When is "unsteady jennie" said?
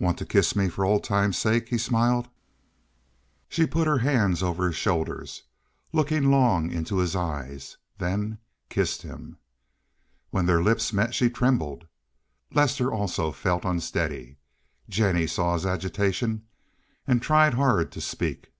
13.64-15.28